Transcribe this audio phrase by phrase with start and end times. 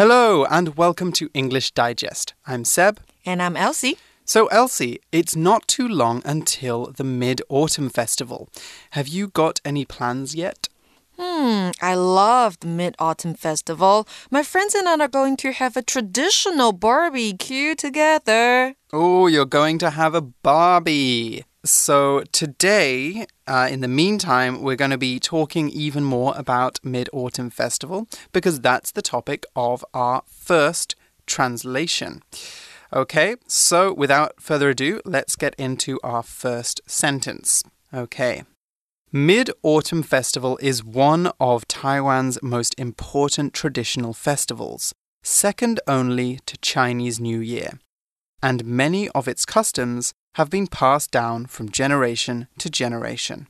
[0.00, 2.32] Hello, and welcome to English Digest.
[2.46, 3.00] I'm Seb.
[3.26, 3.98] And I'm Elsie.
[4.24, 8.48] So, Elsie, it's not too long until the Mid Autumn Festival.
[8.92, 10.70] Have you got any plans yet?
[11.18, 14.08] Hmm, I love the Mid Autumn Festival.
[14.30, 18.76] My friends and I are going to have a traditional barbecue together.
[18.94, 21.44] Oh, you're going to have a barbie.
[21.62, 27.10] So, today, uh, in the meantime, we're going to be talking even more about Mid
[27.12, 32.22] Autumn Festival because that's the topic of our first translation.
[32.94, 37.62] Okay, so without further ado, let's get into our first sentence.
[37.92, 38.44] Okay.
[39.12, 47.20] Mid Autumn Festival is one of Taiwan's most important traditional festivals, second only to Chinese
[47.20, 47.78] New Year,
[48.42, 53.46] and many of its customs have been passed down from generation to generation.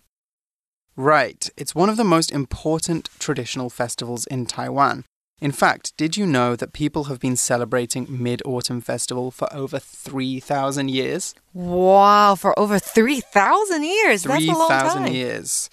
[0.97, 5.05] Right, it's one of the most important traditional festivals in Taiwan.
[5.41, 9.79] In fact, did you know that people have been celebrating Mid Autumn Festival for over
[9.79, 11.35] 3,000 years?
[11.55, 14.25] Wow, for over 3,000 years.
[14.25, 15.71] 3,000 years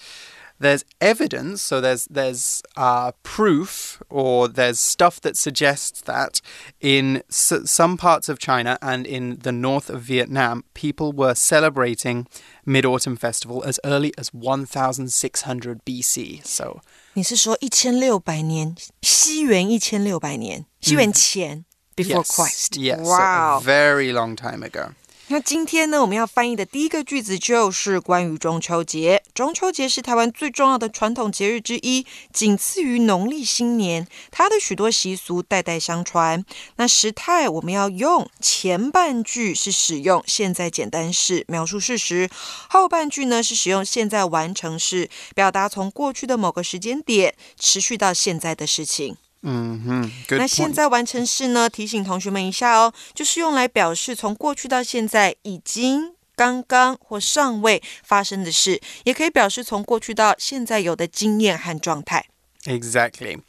[0.59, 6.41] there's evidence, so there's there's uh, proof or there's stuff that suggests that
[6.81, 12.27] in some parts of China and in the north of Vietnam, people were celebrating
[12.65, 16.47] Mid Autumn Festival as early as 1,600 BC.
[16.47, 16.81] So
[17.15, 21.65] 你是说一千六百年，西元一千六百年，西元前、
[21.97, 22.05] mm.
[22.05, 22.77] before yes, Christ?
[22.79, 24.95] Yes, wow, a very long time ago.
[25.30, 29.22] 那今天呢，我们要翻译的第一个句子就是关于中秋节。
[29.34, 34.08] 中秋节是台湾最重要的传统节日之一，仅次于农历新年。
[34.32, 36.46] 它的许多习俗代代相传。
[36.78, 42.30] 那时态我们要用前半句是使用现在简单式描述事实，
[42.70, 49.18] 后半句呢是使用现在完成式表达从过去的某个时间点持续到现在的事情。
[49.43, 51.69] 嗯哼，那现在完成式呢？
[51.69, 62.27] 提醒同学们一下哦，就是用来表示从过去到现在已经、刚刚或尚未发生的事，也可以表示从过去到现在有的经验和状态。
[62.65, 63.41] Exactly.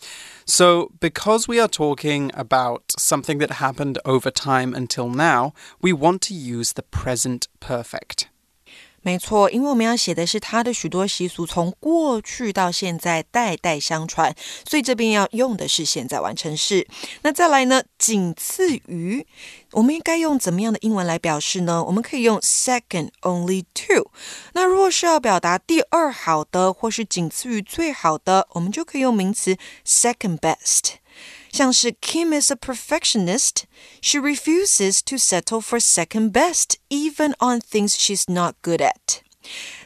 [0.48, 6.22] So, because we are talking about something that happened over time until now, we want
[6.28, 8.24] to use the present perfect.
[9.03, 14.35] 没错，因为我们要写的是它的许多习俗从过去到现在代代相传，
[14.69, 16.87] 所以这边要用的是现在完成式。
[17.23, 17.83] 那再来呢？
[17.97, 19.27] 仅次于，
[19.73, 21.83] 我们应该用怎么样的英文来表示呢？
[21.85, 24.11] 我们可以用 second only to。
[24.53, 30.97] 那如果是要表达第二好的，或是仅次于最好的，我们就可以用名词 second best。
[31.52, 33.64] 像是 Kim is a perfectionist.
[34.02, 39.22] She refuses to settle for second best, even on things she's not good at.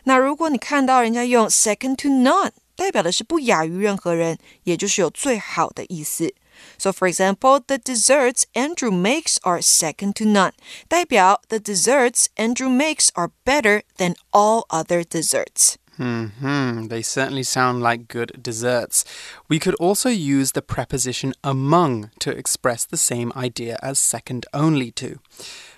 [0.03, 6.34] 那如果你看到人家用 second to none，代表的是不亚于任何人，也就是有最好的意思。
[6.78, 10.53] So, for example, the desserts Andrew makes are second to none.
[10.88, 15.75] 代表 the desserts Andrew makes are better than all other desserts.
[15.97, 19.04] Hmm, they certainly sound like good desserts.
[19.48, 24.91] We could also use the preposition among to express the same idea as second only
[24.92, 25.19] to.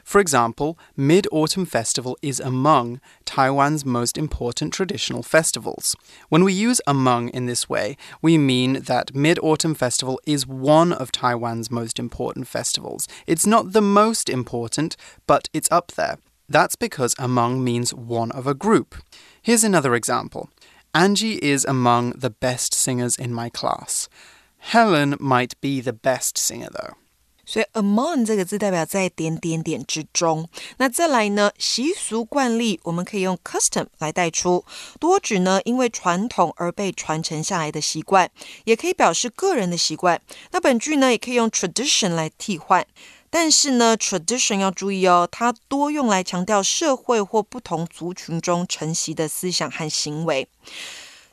[0.04, 5.96] For example, Mid Autumn Festival is among Taiwan's most important traditional festivals.
[6.28, 10.92] When we use among in this way, we mean that Mid Autumn Festival is one
[10.92, 13.08] of Taiwan's most important festivals.
[13.26, 16.18] It's not the most important, but it's up there.
[16.48, 18.96] That's because among means one of a group.
[19.43, 20.49] Here's another example
[20.91, 24.07] Angie is among the best singers in my class.
[24.57, 26.95] Helen might be the best singer, though.
[27.45, 30.47] 所以 among 这个字代表在点点点之中。
[30.77, 31.51] 那再来呢？
[31.57, 34.63] 习俗惯例，我们可以用 custom 来带出，
[34.99, 38.29] 多指呢因为传统而被传承下来的习惯，
[38.65, 40.21] 也可以表示个人的习惯。
[40.51, 42.85] 那本句呢也可以用 tradition 来替换。
[43.33, 50.47] 但是呢，tradition 要注意哦，它多用来强调社会或不同族群中承袭的思想和行为。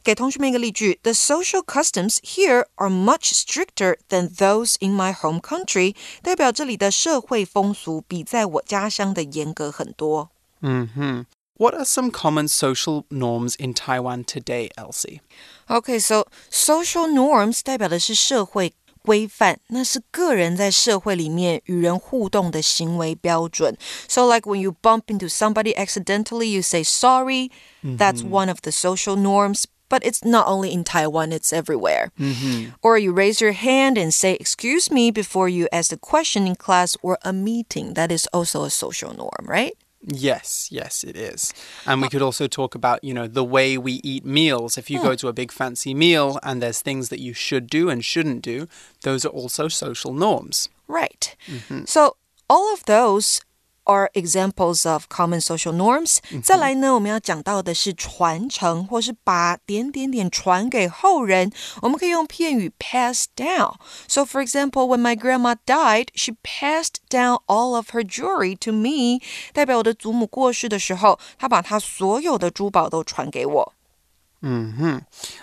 [0.02, 5.96] 给同学们一个例句：The social customs here are much stricter than those in my home country。
[6.22, 10.30] 代表这里的社会风俗比在我家乡的严格很多。
[10.60, 11.26] 嗯哼。
[11.58, 15.20] What are some common social norms in Taiwan today, Elsie?
[15.68, 23.76] Okay, so social norms 代表的是社会 规范，那是个人在社会里面与人互动的行为标准。
[24.08, 27.50] So, like when you bump into somebody accidentally, you say sorry.
[27.82, 27.98] Mm -hmm.
[27.98, 29.64] That's one of the social norms.
[29.88, 32.10] But it's not only in Taiwan, it's everywhere.
[32.18, 32.72] Mm -hmm.
[32.82, 36.56] Or you raise your hand and say, Excuse me, before you ask a question in
[36.56, 37.94] class or a meeting.
[37.94, 39.74] That is also a social norm, right?
[40.03, 41.53] Yes, yes, it is.
[41.85, 44.77] And we could also talk about, you know, the way we eat meals.
[44.77, 47.89] If you go to a big fancy meal and there's things that you should do
[47.89, 48.67] and shouldn't do,
[49.03, 50.69] those are also social norms.
[50.87, 51.35] Right.
[51.47, 51.85] Mm-hmm.
[51.85, 52.15] So
[52.49, 53.41] all of those
[53.84, 56.18] are examples of common social norms.
[56.42, 61.52] 再来呢，我们要讲到的是传承，或是把点点点传给后人。
[61.82, 63.76] 我们可以用片语 pass down.
[64.08, 68.72] So, for example, when my grandma died, she passed down all of her jewelry to
[68.72, 69.22] me.
[69.52, 73.72] 代表我的祖母过世的时候，她把她所有的珠宝都传给我。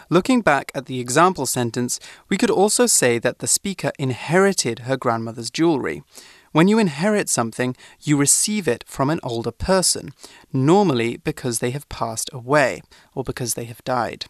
[0.10, 1.98] Looking back at the example sentence,
[2.30, 6.04] we could also say that the speaker inherited her grandmother's jewelry.
[6.53, 10.11] When you inherit something, you receive it from an older person,
[10.53, 12.83] normally because they have passed away
[13.15, 14.27] or because they have died.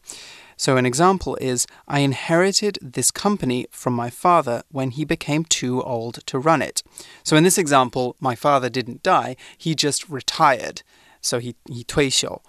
[0.57, 5.81] So, an example is I inherited this company from my father when he became too
[5.85, 6.83] old to run it.
[7.23, 10.83] So, in this example, my father didn't die, he just retired.
[11.21, 12.43] So, he, he 退休.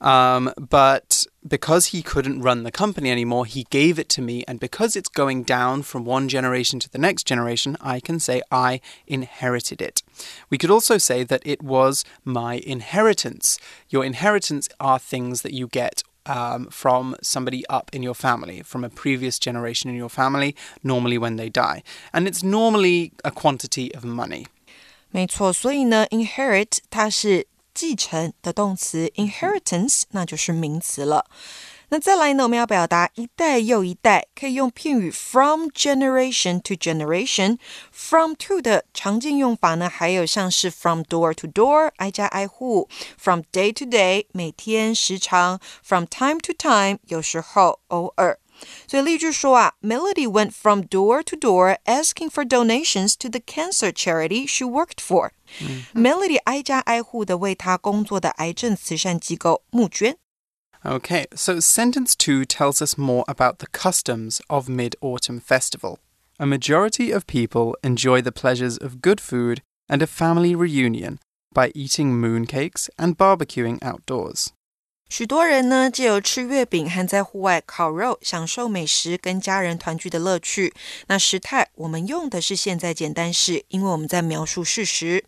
[0.00, 4.43] Um, but because he couldn't run the company anymore, he gave it to me.
[4.47, 8.41] And because it's going down from one generation to the next generation, I can say
[8.51, 10.03] I inherited it.
[10.49, 13.57] We could also say that it was my inheritance.
[13.89, 18.83] Your inheritance are things that you get um, from somebody up in your family, from
[18.83, 21.83] a previous generation in your family, normally when they die.
[22.11, 24.45] And it's normally a quantity of money.
[25.09, 31.26] 没错，所以呢，inherit 它是 继承的动词，inheritance 那就是名词了。
[31.88, 37.58] 那再来呢，我们要表达一代又一代，可以用片语 from generation to generation。
[37.90, 42.88] from to 的常见用法呢，还有像是 from door to door，挨家挨户
[43.22, 48.38] ；from day to day，每天时常；from time to time，有时候偶尔。
[48.87, 56.37] 所以例句说啊，Melody went from door to door asking for donations to the cancer charity she worked for。Melody
[56.45, 60.17] 挨家挨户的为她工作的癌症慈善机构募捐。
[60.83, 65.97] Okay, so sentence two tells us more about the customs of Mid Autumn Festival.
[66.37, 71.17] A majority of people enjoy the pleasures of good food and a family reunion
[71.53, 74.53] by eating mooncakes and barbecuing outdoors.
[75.12, 80.72] 许多人呢，借由吃月饼和在户外烤肉，享受美食跟家人团聚的乐趣。
[81.08, 85.22] 那时态我们用的是现在简单式，因为我们在描述事实。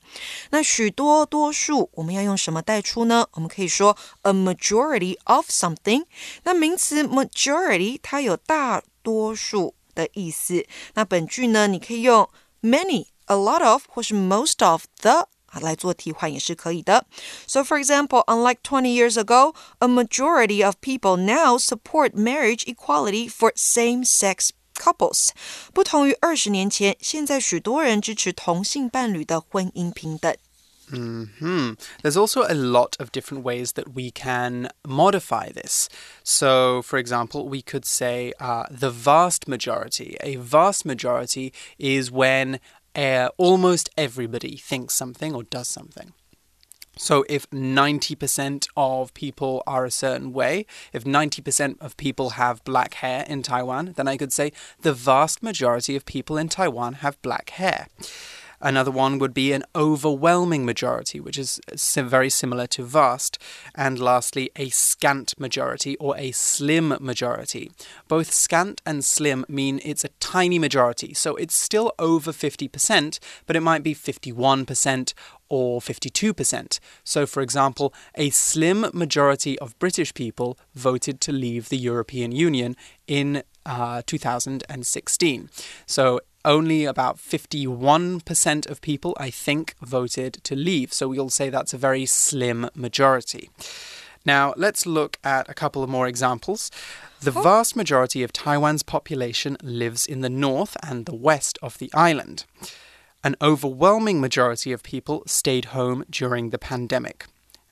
[0.48, 3.26] 那许多、多数，我们要用什么代出呢？
[3.32, 6.06] 我们可以说 a majority of something。
[6.44, 10.64] 那名词 majority 它有大多数的意思。
[10.94, 12.26] 那本句呢，你可以用
[12.62, 15.28] many、a lot of 或是 most of the。
[15.61, 17.05] 来做替换也是可以的。
[17.47, 23.51] So, for example, unlike 20 years ago, a majority of people now support marriage equality for
[23.55, 25.29] same-sex couples.
[25.73, 30.35] 不同于二十年前，现在许多人支持同性伴侣的婚姻平等。
[30.91, 31.75] Hmm.
[32.01, 35.87] There's also a lot of different ways that we can modify this.
[36.23, 40.17] So, for example, we could say uh, the vast majority.
[40.21, 42.59] A vast majority is when
[42.94, 46.12] uh, almost everybody thinks something or does something.
[46.96, 52.94] So, if 90% of people are a certain way, if 90% of people have black
[52.94, 54.52] hair in Taiwan, then I could say
[54.82, 57.88] the vast majority of people in Taiwan have black hair.
[58.60, 61.60] Another one would be an overwhelming majority, which is
[61.96, 63.38] very similar to vast.
[63.74, 67.70] And lastly, a scant majority or a slim majority.
[68.08, 73.56] Both scant and slim mean it's a tiny majority, so it's still over 50%, but
[73.56, 75.14] it might be 51%
[75.48, 76.80] or 52%.
[77.04, 82.76] So, for example, a slim majority of British people voted to leave the European Union
[83.06, 85.50] in uh, 2016.
[85.86, 90.92] So, only about 51% of people, I think, voted to leave.
[90.92, 93.50] So we'll say that's a very slim majority.
[94.26, 96.70] Now, let's look at a couple of more examples.
[97.20, 101.90] The vast majority of Taiwan's population lives in the north and the west of the
[101.94, 102.44] island.
[103.22, 107.26] An overwhelming majority of people stayed home during the pandemic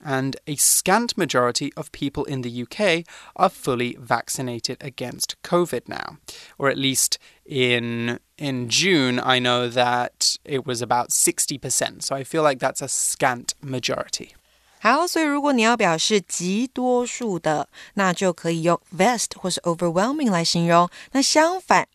[0.06, 3.04] And a scant majority of people in the UK
[3.36, 6.18] are fully vaccinated against COVID now.
[6.58, 12.04] Or at least in in June, I know that it was about 60%.
[12.04, 14.36] So I feel like that's a scant majority.
[14.80, 20.88] 好，所以如果你要表示极多数的，那就可以用 vast 或是 overwhelming 来形容。
[21.14, 21.88] 那相反，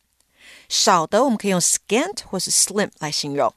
[0.69, 3.55] 少的我们可以用 scant 或是 slim 来形容。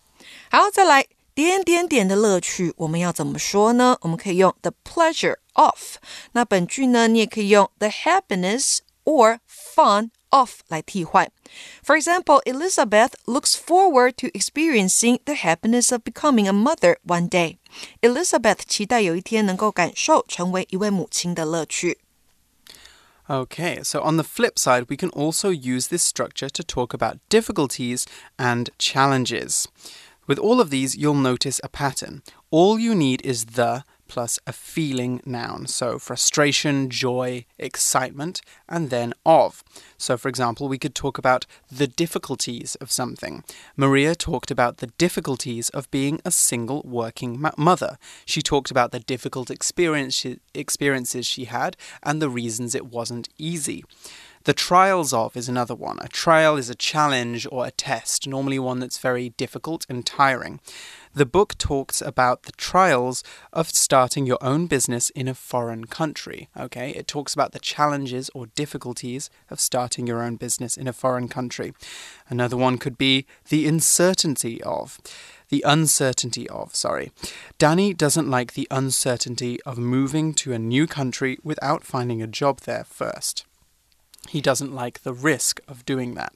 [0.52, 3.98] 好，再来 点点点的乐趣，我们要怎么说呢？
[4.02, 5.98] 我们可以用 the pleasure of。
[6.32, 11.32] 那本句呢，你也可以用 the happiness or fun of 来替换。
[11.86, 17.58] For example, Elizabeth looks forward to experiencing the happiness of becoming a mother one day.
[18.02, 22.00] Elizabeth 期待有一天能够感受成为一位母亲的乐趣。
[23.28, 28.04] Okay, so on the flip side, we can also use this structure to talk about difficulties
[28.38, 29.66] and challenges.
[30.31, 32.23] With all of these, you'll notice a pattern.
[32.53, 35.67] All you need is the plus a feeling noun.
[35.67, 39.65] So frustration, joy, excitement, and then of.
[39.99, 43.43] So, for example, we could talk about the difficulties of something.
[43.77, 47.99] Maria talked about the difficulties of being a single working mother.
[48.25, 53.85] She talked about the difficult experience experiences she had and the reasons it wasn't easy.
[54.45, 55.99] The trials of is another one.
[56.01, 60.61] A trial is a challenge or a test, normally one that's very difficult and tiring.
[61.13, 66.49] The book talks about the trials of starting your own business in a foreign country.
[66.57, 70.95] Okay, it talks about the challenges or difficulties of starting your own business in a
[70.95, 71.75] foreign country.
[72.31, 74.99] Another one could be the uncertainty of
[75.51, 77.11] the uncertainty of, sorry.
[77.59, 82.61] Danny doesn't like the uncertainty of moving to a new country without finding a job
[82.61, 83.45] there first.
[84.30, 86.32] He doesn't like the risk of doing that.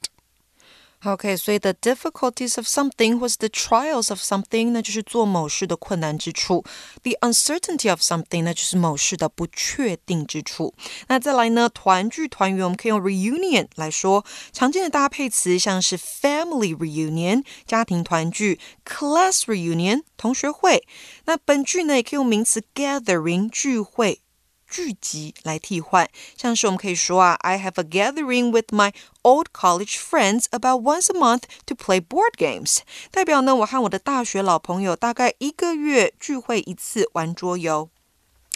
[1.02, 6.62] OK，所以 the difficulties of something 或是 the trials of something，那就是做某事的困难之处；
[7.02, 10.74] the uncertainty of something，那就是某事的不确定之处。
[11.08, 14.26] 那再来呢，团聚团圆，我们可以用 reunion 来说。
[14.52, 20.86] 常见的搭配词像是 family reunion 家庭团聚，class reunion 同学会。
[21.24, 24.20] 那本句呢，也可以用名词 gathering 聚会。
[24.68, 28.92] 聚集来替换，像是我们可以说啊，I have a gathering with my
[29.22, 32.78] old college friends about once a month to play board games，
[33.10, 37.90] 代表呢我和我的大学老朋友大概一个月聚会一次玩桌游。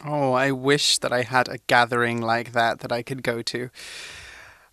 [0.04, 3.70] Oh, I wish that I had a gathering like that that I could go to.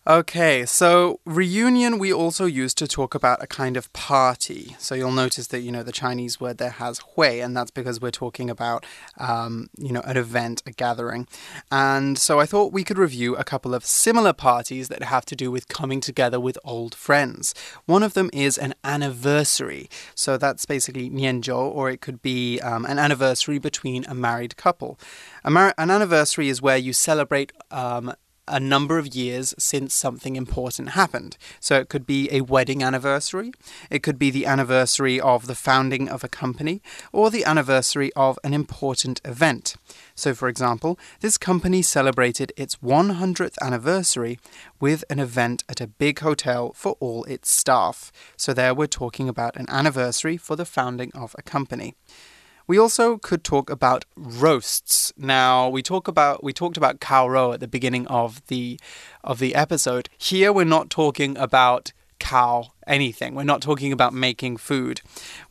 [0.09, 4.77] Okay, so reunion we also use to talk about a kind of party.
[4.79, 8.01] So you'll notice that, you know, the Chinese word there has hui, and that's because
[8.01, 8.87] we're talking about,
[9.19, 11.27] um, you know, an event, a gathering.
[11.73, 15.35] And so I thought we could review a couple of similar parties that have to
[15.35, 17.53] do with coming together with old friends.
[17.87, 19.91] One of them is an anniversary.
[20.15, 25.01] So that's basically nianzhou, or it could be um, an anniversary between a married couple.
[25.43, 28.15] A mar an anniversary is where you celebrate um,
[28.49, 31.37] a number of years since something important happened.
[31.61, 33.53] So it could be a wedding anniversary,
[33.91, 38.39] it could be the anniversary of the founding of a company, or the anniversary of
[38.45, 39.77] an important event.
[40.15, 44.39] So, for example, this company celebrated its 100th anniversary
[44.81, 48.13] with an event at a big hotel for all its staff.
[48.37, 51.95] So, there we're talking about an anniversary for the founding of a company.
[52.69, 55.13] We also could talk about roasts.
[55.17, 58.81] Now we talk about we talked about kao rou at the beginning of the
[59.23, 60.09] of the episode.
[60.19, 63.35] Here we're not talking about cow anything.
[63.35, 65.01] We're not talking about making food.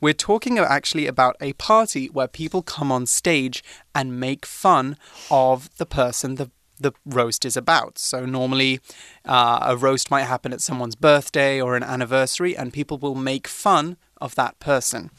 [0.01, 4.97] We're talking actually about a party where people come on stage and make fun
[5.31, 7.97] of the person the the roast is about.
[7.97, 8.81] So normally,
[9.23, 13.47] uh, a roast might happen at someone's birthday or an anniversary, and people will make
[13.47, 15.11] fun of that person.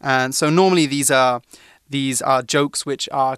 [0.00, 1.42] And so normally these are
[1.88, 3.36] these are jokes which are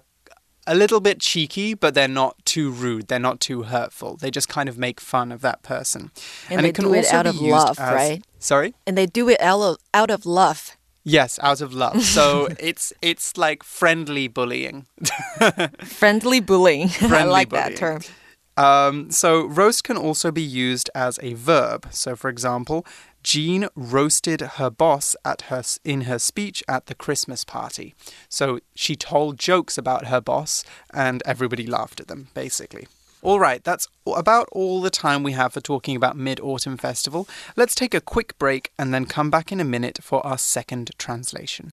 [0.67, 3.07] a little bit cheeky, but they're not too rude.
[3.07, 4.17] They're not too hurtful.
[4.17, 6.11] They just kind of make fun of that person.
[6.49, 8.25] And, and it can do it out of love, as, right?
[8.39, 8.73] Sorry.
[8.87, 10.77] And they do it out of out of love.
[11.03, 12.01] Yes, out of love.
[12.01, 14.87] So it's it's like friendly bullying.
[15.83, 16.89] friendly bullying.
[16.89, 17.69] Friendly I like bullying.
[17.69, 18.01] that term.
[18.57, 21.87] Um, so roast can also be used as a verb.
[21.91, 22.85] So, for example,
[23.25, 27.95] Jean roasted her boss at her in her speech at the Christmas party.
[28.29, 30.63] So she told jokes about her boss
[30.93, 32.87] and everybody laughed at them basically.
[33.23, 37.27] All right, that's about all the time we have for talking about Mid Autumn Festival.
[37.55, 40.91] Let's take a quick break and then come back in a minute for our second
[40.99, 41.71] translation.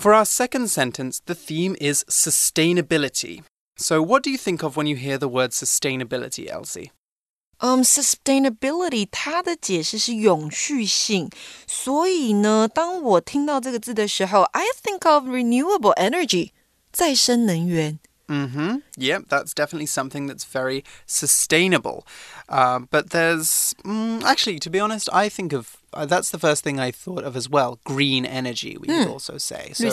[0.00, 3.42] For our second sentence, the theme is sustainability.
[3.78, 6.90] So, what do you think of when you hear the word sustainability, Elsie?
[7.58, 11.30] Um, sustainability 它的解释是永续性，
[11.66, 16.50] 所以呢，当我听到这个字的时候，I think of renewable energy，
[16.92, 17.98] 再生能源。
[18.28, 18.82] Mm-hmm.
[18.96, 22.04] Yep, that's definitely something that's very sustainable.
[22.48, 26.63] Uh, but there's mm, actually, to be honest, I think of uh, that's the first
[26.63, 27.79] thing I thought of as well.
[27.83, 29.11] Green energy, we could hmm.
[29.11, 29.71] also say.
[29.73, 29.85] So,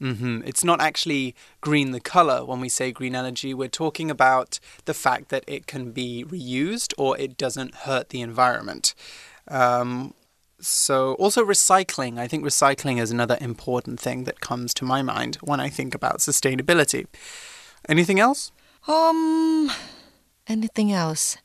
[0.00, 3.52] mm-hmm, it's not actually green the color when we say green energy.
[3.52, 8.20] We're talking about the fact that it can be reused or it doesn't hurt the
[8.20, 8.94] environment.
[9.48, 10.14] Um,
[10.60, 12.18] so, also recycling.
[12.18, 15.94] I think recycling is another important thing that comes to my mind when I think
[15.94, 17.06] about sustainability.
[17.88, 18.52] Anything else?
[18.86, 19.70] Um,
[20.46, 21.36] anything else?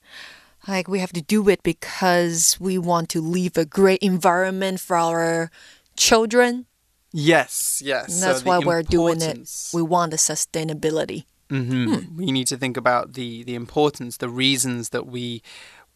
[0.68, 4.96] Like we have to do it because we want to leave a great environment for
[4.96, 5.52] our
[5.96, 6.66] children.
[7.12, 8.14] Yes, yes.
[8.14, 9.50] And that's the why we're doing it.
[9.74, 11.26] We want the sustainability.
[11.50, 15.42] hmm We need to think about the the importance, the reasons that we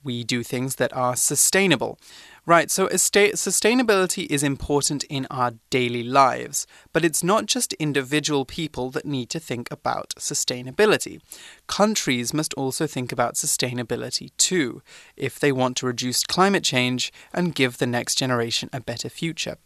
[0.03, 1.97] we do things that are sustainable.
[2.47, 8.91] Right, so sustainability is important in our daily lives, but it's not just individual people
[8.91, 11.21] that need to think about sustainability.
[11.65, 14.83] Countries must also think about sustainability too,
[15.17, 19.57] if they want to reduce climate change and give the next generation a better future.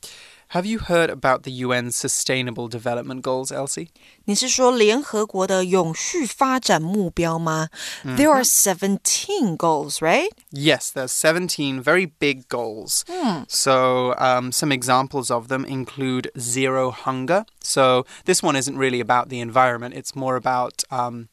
[0.48, 3.88] Have you heard about the UN Sustainable Development Goals, Elsie?
[4.26, 7.70] 你是说联合国的永续发展目标吗、
[8.04, 10.30] There are seventeen goals, right?
[10.52, 13.02] Yes, there's 17 very big goals.
[13.48, 17.44] So, um, some examples of them include zero hunger.
[17.60, 20.84] So, this one isn't really about the environment, it's more about.
[20.90, 21.28] Um,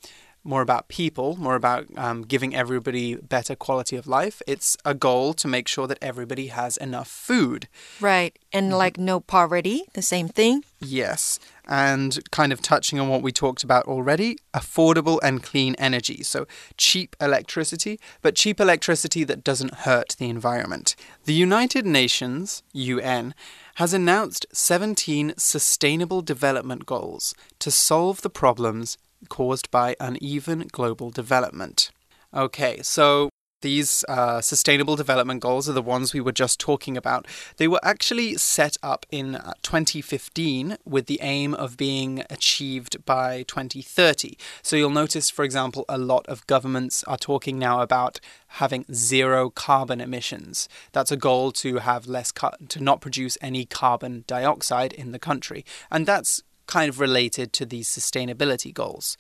[0.47, 4.41] more about people, more about um, giving everybody better quality of life.
[4.47, 7.69] It's a goal to make sure that everybody has enough food.
[8.01, 8.39] Right.
[8.53, 10.65] And like no poverty, the same thing.
[10.81, 11.39] Yes.
[11.69, 16.23] And kind of touching on what we talked about already affordable and clean energy.
[16.23, 20.95] So, cheap electricity, but cheap electricity that doesn't hurt the environment.
[21.25, 23.35] The United Nations, UN,
[23.77, 28.97] has announced 17 Sustainable Development Goals to solve the problems
[29.29, 31.91] caused by uneven global development.
[32.35, 33.31] Okay, so
[33.63, 37.27] these uh, sustainable development goals are the ones we were just talking about.
[37.57, 43.45] They were actually set up in uh, 2015 with the aim of being achieved by
[43.45, 44.37] 2030.
[44.63, 49.51] So you'll notice, for example, a lot of governments are talking now about having zero
[49.51, 50.69] carbon emissions.
[50.93, 55.19] That's a goal to have less car- to not produce any carbon dioxide in the
[55.19, 59.16] country, and that's kind of related to these sustainability goals.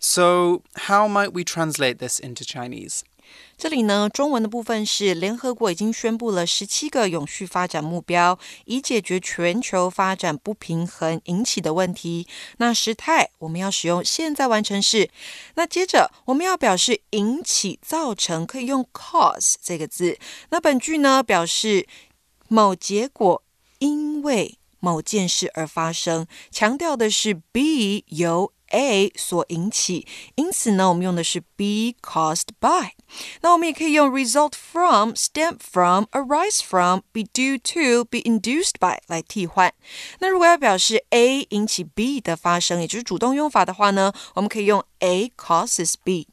[0.00, 3.00] So, how might we translate this into Chinese?
[3.56, 12.26] 这里呢，中文的部分是联合国已经宣布了十七个永续发展目标，以解决全球发展不平衡引起的问题。
[12.56, 15.10] 那时态我们要使用现在完成式。
[15.54, 20.18] 那接着我们要表示引起、造成，可以用 cause 这个字。
[20.48, 21.86] 那本句呢，表示
[22.48, 23.44] 某结果
[23.78, 32.91] 因为 某件事而发生，强调的是 be 由 A 所引起，因此呢，我们用的是 be caused by。
[33.41, 39.73] 那我们也可以用 result from、stem from、arise from、be due to、be induced by 来替换。
[40.19, 46.27] 那如果要表示 A 引起 B 的发生，也就是主动用法的话呢，我们可以用 A causes B。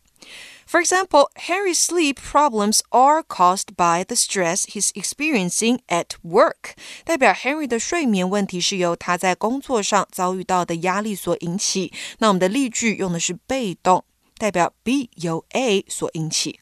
[0.72, 6.76] For example, Harry's sleep problems are caused by the stress he's experiencing at work.
[7.06, 11.94] 代表 Harry 的睡眠问题是由他在工作上遭遇到的压力所引起。
[12.20, 14.04] 那我们的例句用的是被动，
[14.38, 16.60] 代表 B 由 A 所引起。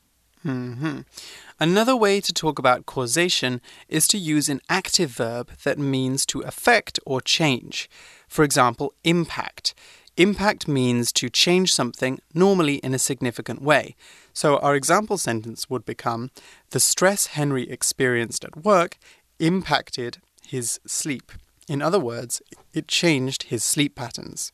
[1.57, 6.43] Another way to talk about causation is to use an active verb that means to
[6.43, 7.85] affect or change.
[8.27, 9.73] For example, impact.
[10.16, 13.94] Impact means to change something, normally in a significant way.
[14.32, 16.30] So our example sentence would become
[16.70, 18.98] The stress Henry experienced at work
[19.38, 21.32] impacted his sleep.
[21.68, 22.42] In other words,
[22.74, 24.52] it changed his sleep patterns.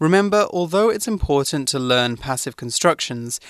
[0.00, 3.40] Remember, although it's important to learn passive constructions,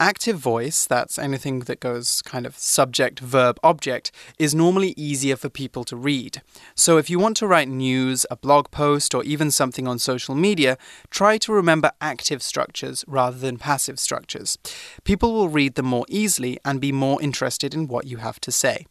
[0.00, 5.48] active voice, that's anything that goes kind of subject, verb, object, is normally easier for
[5.50, 6.42] people to read.
[6.74, 10.34] So if you want to write news, a blog post, or even something on social
[10.34, 10.78] media,
[11.10, 14.58] try to remember active structures rather than passive structures.
[15.04, 18.50] People will read them more easily and be more interested in what you have to
[18.50, 18.86] say.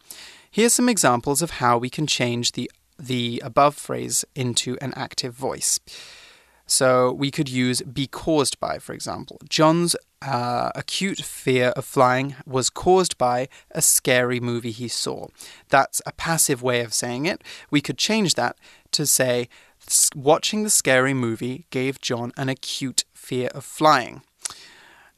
[0.51, 5.33] Here's some examples of how we can change the the above phrase into an active
[5.33, 5.79] voice.
[6.69, 9.39] So we could use be caused by, for example.
[9.49, 15.27] John's uh, acute fear of flying was caused by a scary movie he saw.
[15.69, 17.43] That's a passive way of saying it.
[17.71, 18.55] We could change that
[18.91, 19.49] to say,
[20.15, 24.21] watching the scary movie gave John an acute fear of flying.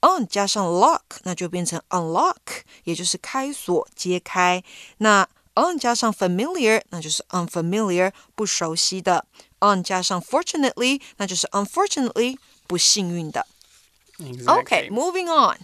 [0.00, 4.62] on 加上 lock，那就变成 unlock，也就是开锁、揭开。
[4.98, 9.24] 那 on 加上 familiar，那就是 unfamiliar，不熟悉的。
[9.60, 13.46] on 加上 fortunately，那就是 unfortunately，不幸运的。
[14.18, 14.64] Exactly.
[14.64, 15.58] Okay, moving on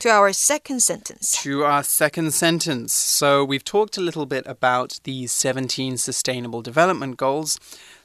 [0.00, 1.42] to our second sentence.
[1.42, 2.92] To our second sentence.
[2.92, 7.56] So, we've talked a little bit about the 17 Sustainable Development Goals.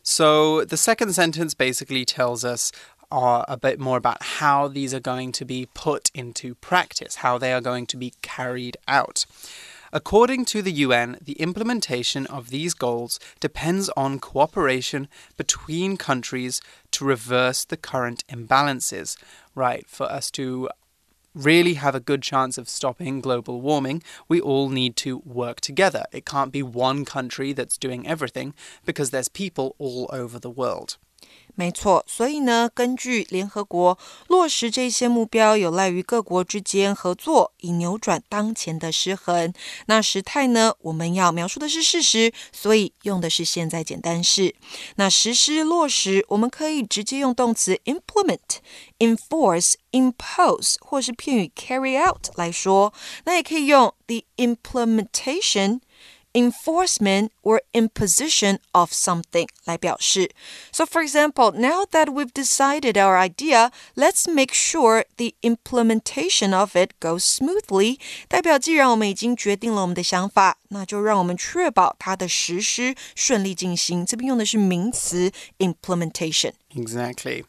[0.03, 2.71] So, the second sentence basically tells us
[3.10, 7.38] are a bit more about how these are going to be put into practice, how
[7.38, 9.26] they are going to be carried out.
[9.92, 16.60] According to the UN, the implementation of these goals depends on cooperation between countries
[16.92, 19.16] to reverse the current imbalances.
[19.56, 20.68] Right, for us to
[21.34, 26.04] really have a good chance of stopping global warming, we all need to work together.
[26.12, 30.98] It can't be one country that's doing everything because there's people all over the world.
[31.54, 39.52] 没错，所以呢，根据联合国落实这些目标，有赖于各国之间合作，以扭转当前的失衡。
[39.86, 44.54] 那时态呢，我们要描述的是事实，所以用的是现在简单式。
[44.96, 48.38] 那实施落实，我们可以直接用动词 implement、
[48.98, 52.92] enforce、impose，或是片语 carry out 来说。
[53.24, 55.80] 那也可以用 the implementation。
[56.33, 60.31] enforcement or imposition of something 来表示。
[60.73, 66.91] So for example, now that we've decided our idea, let's make sure the implementation of it
[66.99, 67.99] goes smoothly.
[68.27, 74.05] 代表既然我们已经决定了我们的想法，那就让我们确保它的实施顺利进行。
[74.05, 77.45] 这边用的是名词 implementation。Exactly.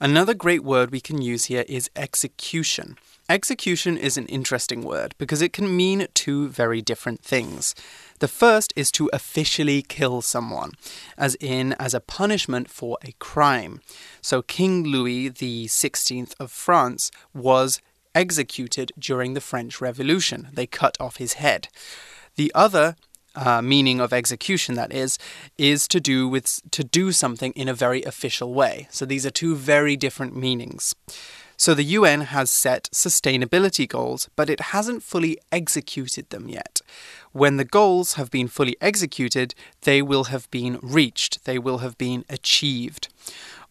[0.00, 2.96] Another great word we can use here is execution.
[3.26, 7.72] Execution is an interesting word because it can mean two very different things.
[8.19, 10.71] The first is to officially kill someone,
[11.17, 13.81] as in as a punishment for a crime.
[14.21, 17.81] So King Louis XVI of France was
[18.13, 20.49] executed during the French Revolution.
[20.53, 21.69] They cut off his head.
[22.35, 22.95] The other
[23.35, 25.17] uh, meaning of execution that is
[25.57, 29.29] is to do with to do something in a very official way so these are
[29.29, 30.95] two very different meanings
[31.59, 36.79] so the UN has set sustainability goals, but it hasn't fully executed them yet.
[37.31, 41.97] When the goals have been fully executed, they will have been reached, they will have
[41.97, 43.07] been achieved.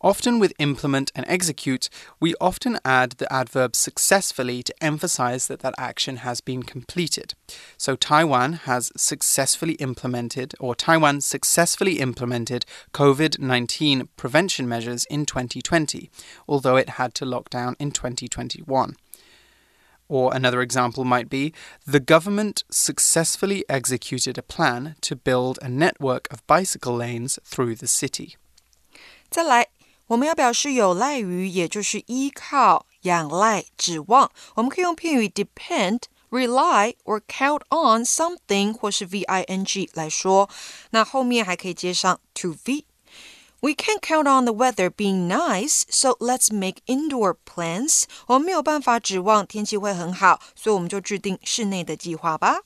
[0.01, 1.91] Often with implement and execute,
[2.21, 7.35] we often add the adverb successfully to emphasize that that action has been completed.
[7.77, 16.11] So Taiwan has successfully implemented, or Taiwan successfully implemented COVID 19 prevention measures in 2020,
[16.47, 18.95] although it had to lock down in 2021.
[20.10, 21.54] Or another example might be
[21.88, 27.88] the government successfully executed a plan to build a network of bicycle lanes through the
[27.88, 28.36] city.
[29.32, 29.70] 再来，
[30.08, 34.30] 我们要表示有赖于，也就是依靠、仰赖、指望。
[34.56, 40.50] 我们可以用片语 depend、rely or count on something 或是 v i n g 来说。
[40.92, 42.86] 那后面还可以接上 to v。
[43.62, 48.04] We can't count on the weather being nice, so let's make indoor plans.
[48.28, 52.62] 我们没有办法指望天气会很好，所以我们就制定室内的计划吧。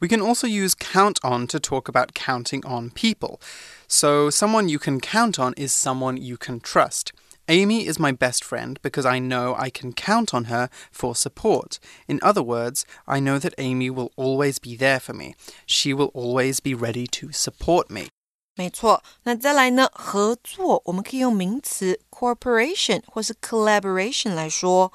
[0.00, 3.40] We can also use count on to talk about counting on people.
[3.88, 7.12] So, someone you can count on is someone you can trust.
[7.48, 11.78] Amy is my best friend because I know I can count on her for support.
[12.06, 15.34] In other words, I know that Amy will always be there for me.
[15.66, 18.08] She will always be ready to support me.
[18.57, 19.87] 没错，那再来呢？
[19.93, 24.91] 合作，我们可以用名词 cooperation 或是 collaboration 来说。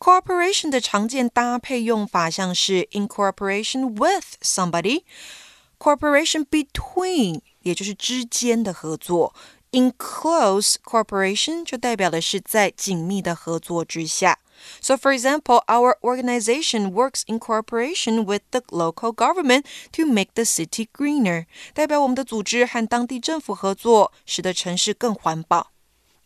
[0.00, 9.32] cooperation 的常见搭配用法像是 in cooperation with somebody，corporation between 也就是之间的合作。
[9.73, 14.39] In close cooperation 就代表的是在紧密的合作之下。
[14.81, 20.87] So, for example, our organization works in cooperation with the local government to make the city
[20.91, 21.45] greener.
[21.73, 25.71] 代表我们的组织和当地政府合作，使得城市更环保。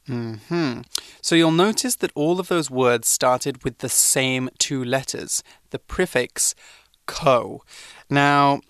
[0.07, 0.83] Hmm.
[1.21, 5.79] So you'll notice that all of those words started with the same two letters, the
[5.79, 6.53] prefix
[7.05, 7.61] co.
[8.07, 8.61] Now, Co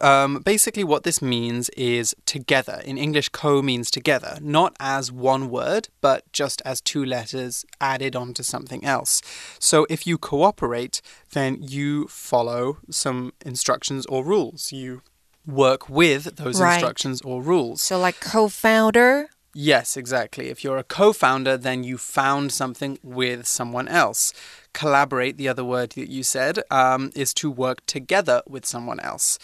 [0.00, 2.80] um, basically, what this means is together.
[2.84, 8.14] In English, co means together, not as one word, but just as two letters added
[8.16, 9.22] onto something else.
[9.58, 11.00] So if you cooperate,
[11.32, 14.72] then you follow some instructions or rules.
[14.72, 15.02] You
[15.46, 16.74] work with those Right.
[16.74, 17.80] instructions or rules.
[17.82, 19.28] So like co-founder.
[19.54, 20.48] Yes, exactly.
[20.50, 24.32] If you're a co founder, then you found something with someone else.
[24.76, 29.38] Collaborate, the other word that you said, um, is to work together with someone else.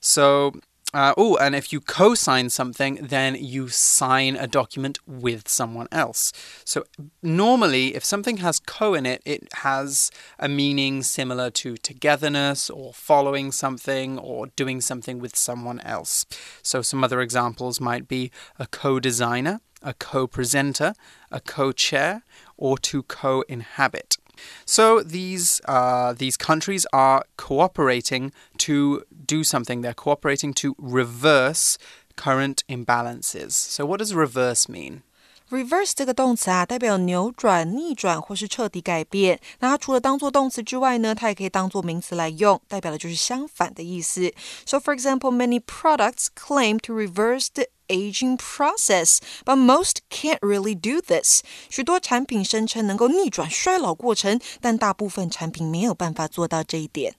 [0.00, 0.52] So,
[0.92, 5.86] uh, oh, and if you co sign something, then you sign a document with someone
[5.92, 6.32] else.
[6.64, 6.84] So,
[7.22, 12.92] normally, if something has co in it, it has a meaning similar to togetherness or
[12.92, 16.26] following something or doing something with someone else.
[16.62, 20.92] So, some other examples might be a co designer, a co presenter,
[21.30, 22.22] a co chair,
[22.56, 24.18] or to co inhabit.
[24.65, 29.81] So these uh, these countries are cooperating to do something.
[29.81, 31.77] They're cooperating to reverse
[32.15, 33.51] current imbalances.
[33.51, 35.01] So what does reverse mean?
[35.49, 39.39] Reverse 这个动词啊，代表扭转、逆转或是彻底改变。
[39.59, 44.33] 那它除了当做动词之外呢，它也可以当做名词来用，代表的就是相反的意思。
[44.65, 50.99] So, for example, many products claim to reverse the aging process, but most can't really do
[51.01, 51.41] this.
[51.69, 57.15] 许多产品声称能够逆转衰老过程，但大部分产品没有办法做到这一点。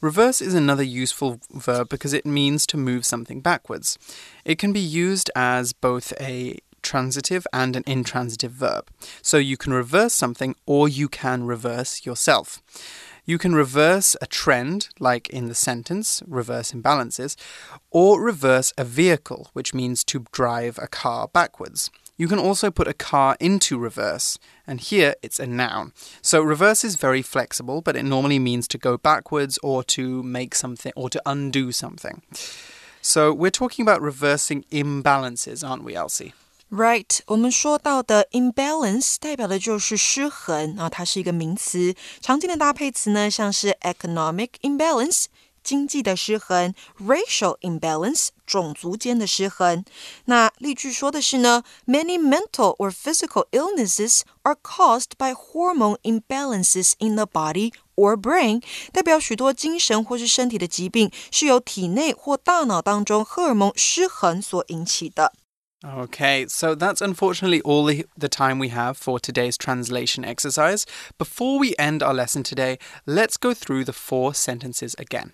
[0.00, 3.94] Reverse is another useful verb because it means to move something backwards.
[4.44, 8.86] It can be used as both a transitive and an intransitive verb.
[9.22, 12.60] So you can reverse something or you can reverse yourself.
[13.27, 17.35] You can reverse a trend, like in the sentence, reverse imbalances,
[17.91, 21.89] or reverse a vehicle, which means to drive a car backwards.
[22.15, 25.91] You can also put a car into reverse, and here it's a noun.
[26.21, 30.55] So reverse is very flexible, but it normally means to go backwards or to make
[30.55, 32.21] something or to undo something.
[33.01, 36.33] So we're talking about reversing imbalances, aren't we, Elsie?
[36.70, 41.94] Right，我们说到的 imbalance 代表的就是失衡啊，它是一个名词。
[42.20, 45.26] 常见的搭配词呢，像是 economic imbalance。
[45.62, 49.84] 经济的失衡，racial imbalance，种族间的失衡。
[50.24, 58.60] 那例句说的是呢，many mental or physical illnesses are caused by hormone imbalances in the body or brain，
[58.92, 65.32] 代表许多精神或是身体的疾病是由体内或大脑当中荷尔蒙失衡所引起的。
[65.85, 70.87] Okay, so that's unfortunately all the, time we have for today's translation exercise.
[71.19, 75.33] Before we end our lesson today, let's go through the four sentences again.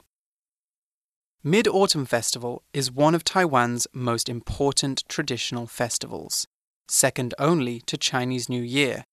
[1.45, 6.45] Mid Autumn Festival is one of Taiwan's most important traditional festivals,
[6.89, 9.05] second only to Chinese New Year,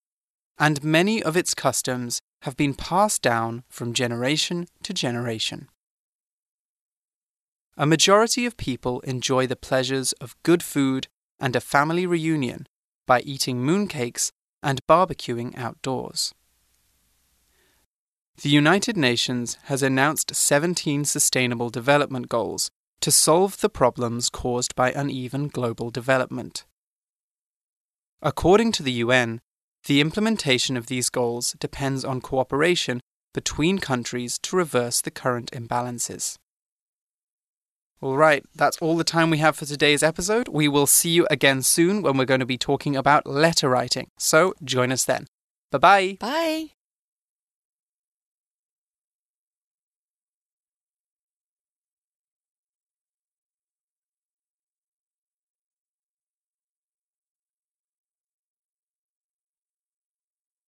[0.59, 5.69] and many of its customs have been passed down from generation to generation.
[7.77, 11.07] A majority of people enjoy the pleasures of good food
[11.41, 12.67] and a family reunion
[13.07, 14.31] by eating mooncakes
[14.63, 16.35] and barbecuing outdoors.
[18.43, 24.93] The United Nations has announced 17 Sustainable Development Goals to solve the problems caused by
[24.93, 26.65] uneven global development.
[28.23, 29.41] According to the UN,
[29.87, 33.01] the implementation of these goals depends on cooperation
[33.33, 36.37] between countries to reverse the current imbalances.
[38.03, 40.49] All right, that's all the time we have for today's episode.
[40.49, 44.09] We will see you again soon when we're going to be talking about letter writing.
[44.19, 45.27] So join us then.
[45.71, 46.17] Bye bye.
[46.19, 46.80] Bye.